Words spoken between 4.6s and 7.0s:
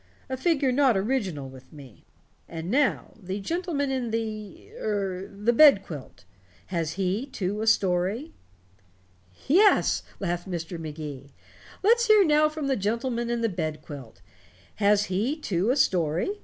er the bed quilt. Has